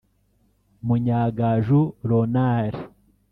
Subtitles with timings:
[0.85, 2.73] Munyangaju Ronald